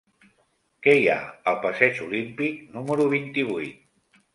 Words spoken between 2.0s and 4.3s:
Olímpic número vint-i-vuit?